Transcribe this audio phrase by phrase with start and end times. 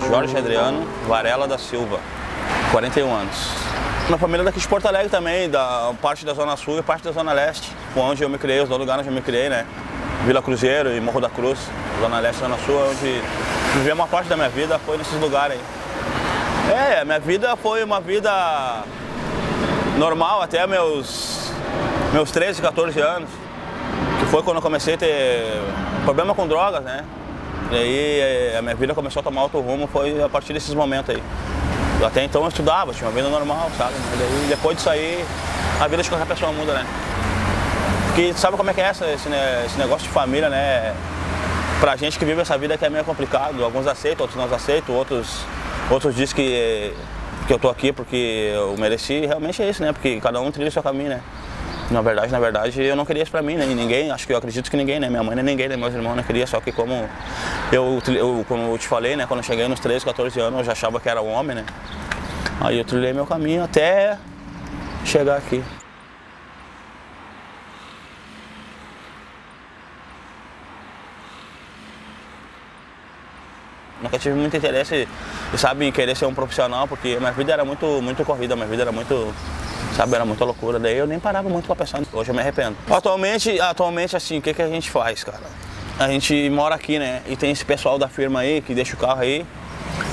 [0.00, 2.00] é Jorge Adriano Varela da Silva,
[2.72, 3.36] 41 anos.
[4.06, 7.04] Minha família é daqui de Porto Alegre também, da parte da Zona Sul e parte
[7.04, 9.66] da Zona Leste, onde eu me criei, os dois lugares onde eu me criei, né?
[10.24, 11.58] Vila Cruzeiro e Morro da Cruz,
[12.00, 13.22] Zona Leste e Zona Sul, onde
[13.74, 17.00] vivi uma parte da minha vida foi nesses lugares aí.
[17.00, 18.84] É, minha vida foi uma vida
[19.98, 21.52] normal até meus,
[22.12, 23.28] meus 13, 14 anos,
[24.18, 25.44] que foi quando eu comecei a ter
[26.04, 27.04] problema com drogas, né?
[27.70, 30.74] E aí eh, a minha vida começou a tomar outro rumo, foi a partir desses
[30.74, 31.22] momentos aí.
[32.04, 33.94] Até então eu estudava, tinha uma vida normal, sabe?
[34.10, 35.24] Mas aí, depois disso aí,
[35.78, 36.86] a vida de qualquer pessoa muda, né?
[38.06, 40.94] Porque sabe como é que é essa, esse, né, esse negócio de família, né?
[41.78, 44.94] Pra gente que vive essa vida que é meio complicado, alguns aceitam, outros não aceitam,
[44.94, 45.44] outros,
[45.88, 46.92] outros dizem que,
[47.46, 49.92] que eu tô aqui porque eu mereci, realmente é isso, né?
[49.92, 51.20] Porque cada um trilha o seu caminho, né?
[51.90, 53.66] Na verdade, na verdade, eu não queria isso pra mim, né?
[53.66, 55.10] E ninguém, acho que eu acredito que ninguém, né?
[55.10, 55.76] Minha mãe nem ninguém, né?
[55.76, 57.08] Meus irmãos não queria, só que como
[57.72, 59.26] eu, eu, como eu te falei, né?
[59.26, 61.64] Quando eu cheguei nos 13, 14 anos, eu já achava que era um homem, né?
[62.60, 64.16] Aí eu trilhei meu caminho até
[65.04, 65.64] chegar aqui.
[74.00, 75.08] Nunca tive muito interesse,
[75.56, 78.82] sabe, em querer ser um profissional, porque minha vida era muito, muito corrida, minha vida
[78.82, 79.34] era muito,
[79.94, 80.78] sabe, era muita loucura.
[80.78, 82.00] Daí eu nem parava muito pra pensar.
[82.12, 82.76] Hoje eu me arrependo.
[82.90, 85.42] Atualmente, atualmente assim, o que, que a gente faz, cara?
[85.98, 87.22] A gente mora aqui, né?
[87.26, 89.46] E tem esse pessoal da firma aí que deixa o carro aí.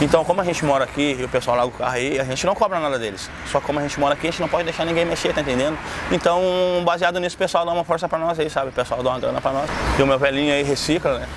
[0.00, 2.44] Então, como a gente mora aqui e o pessoal larga o carro aí, a gente
[2.44, 3.30] não cobra nada deles.
[3.50, 5.78] Só como a gente mora aqui, a gente não pode deixar ninguém mexer, tá entendendo?
[6.10, 6.42] Então,
[6.84, 8.68] baseado nisso, o pessoal dá uma força pra nós aí, sabe?
[8.70, 9.70] O pessoal dá uma grana pra nós.
[9.98, 11.28] E o meu velhinho aí recicla, né?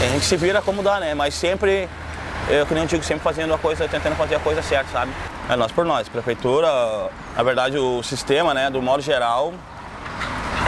[0.00, 1.14] A gente se vira como dá, né?
[1.14, 1.88] Mas sempre,
[2.48, 5.12] eu que nem digo, sempre fazendo a coisa, tentando fazer a coisa certa, sabe?
[5.48, 6.08] É nós por nós.
[6.08, 6.68] Prefeitura,
[7.36, 9.52] na verdade, o sistema, né, do modo geral,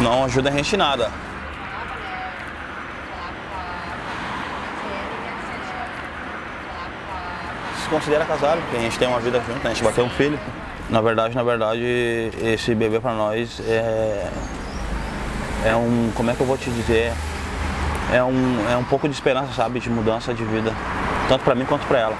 [0.00, 1.10] não ajuda a gente em nada.
[7.82, 9.60] Se considera casado, porque a gente tem uma vida junto, né?
[9.64, 10.38] a gente vai ter um filho.
[10.90, 14.30] Na verdade, na verdade, esse bebê para nós é,
[15.64, 17.12] é um, como é que eu vou te dizer,
[18.12, 20.72] é um, é um pouco de esperança, sabe, de mudança de vida,
[21.28, 22.16] tanto para mim quanto para ela.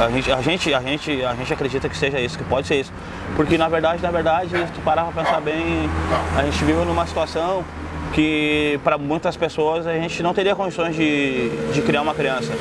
[0.00, 2.80] A gente, a, gente, a, gente, a gente acredita que seja isso, que pode ser
[2.80, 2.92] isso.
[3.36, 5.88] Porque na verdade, na verdade, se tu parar para pensar bem,
[6.36, 7.64] a gente vive numa situação
[8.12, 12.52] que para muitas pessoas a gente não teria condições de, de criar uma criança.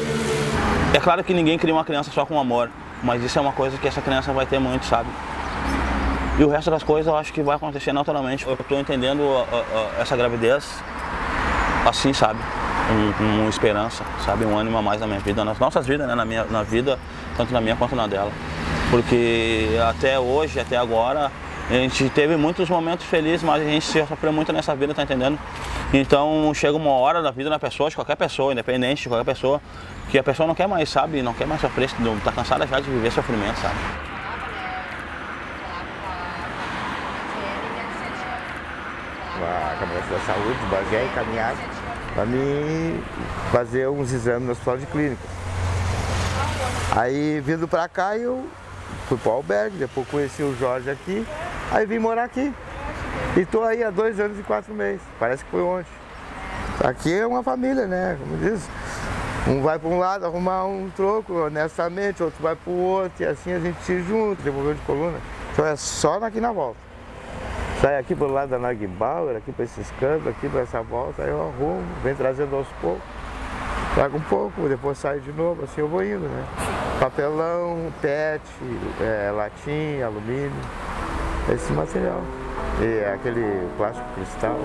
[0.93, 2.69] É claro que ninguém cria uma criança só com amor,
[3.01, 5.09] mas isso é uma coisa que essa criança vai ter muito, sabe?
[6.37, 8.45] E o resto das coisas eu acho que vai acontecer naturalmente.
[8.45, 9.23] Eu estou entendendo
[9.99, 10.81] essa gravidez
[11.85, 12.39] assim, sabe?
[12.91, 14.43] Com, com esperança, sabe?
[14.43, 16.13] Um ânimo a mais na minha vida, nas nossas vidas, né?
[16.13, 16.99] Na minha na vida,
[17.37, 18.31] tanto na minha quanto na dela.
[18.89, 21.31] Porque até hoje, até agora,
[21.69, 25.39] a gente teve muitos momentos felizes, mas a gente sofreu muito nessa vida, tá entendendo?
[25.93, 29.61] Então chega uma hora da vida da pessoa, de qualquer pessoa, independente de qualquer pessoa,
[30.09, 31.21] que a pessoa não quer mais, sabe?
[31.21, 31.89] Não quer mais sofrer,
[32.25, 33.75] tá cansada já de viver sofrimento, sabe?
[39.43, 41.80] a Câmara da Saúde, Bagé e caminhada
[42.13, 43.01] para me
[43.51, 45.21] fazer uns exames no hospital de clínica.
[46.95, 48.45] Aí vindo para cá eu
[49.07, 51.25] fui para o albergue, depois conheci o Jorge aqui,
[51.71, 52.53] aí vim morar aqui.
[53.35, 55.91] E estou aí há dois anos e quatro meses, parece que foi ontem.
[56.83, 58.17] Aqui é uma família, né?
[58.19, 58.67] Como diz,
[59.47, 63.25] um vai para um lado arrumar um troco honestamente, outro vai para o outro, e
[63.25, 65.17] assim a gente se junta, devolveu de coluna.
[65.53, 66.90] Então é só aqui na volta.
[67.81, 71.29] Sai aqui pelo lado da Nagbauer, aqui para esses cantos, aqui para essa volta, aí
[71.29, 73.01] eu arrumo, vem trazendo aos poucos.
[73.95, 76.45] Trago um pouco, depois sai de novo, assim eu vou indo, né?
[76.99, 78.43] Papelão, PET,
[79.01, 80.51] é, latim, alumínio,
[81.51, 82.21] esse material.
[82.79, 84.59] E aquele plástico cristal.